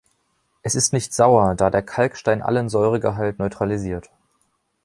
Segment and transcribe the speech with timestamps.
[0.63, 4.09] Es ist nicht sauer, da der Kalkstein allen Säuregehalt neutralisiert.